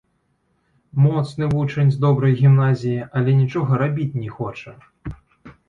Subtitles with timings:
[1.03, 4.71] Моцны вучань з добрай гімназіі, але нічога рабіць не хоча.